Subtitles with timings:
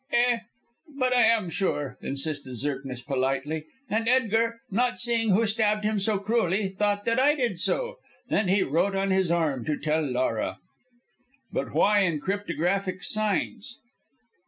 [0.11, 0.39] "Eh,
[0.97, 6.17] but I am sure," insisted Zirknitz, politely; "and Edgar, not seeing who stabbed him so
[6.17, 7.97] cruelly, thought that I did so.
[8.27, 10.57] Then he wrote on his arm to tell Laura."
[11.53, 13.77] "But why in cryptographic signs?"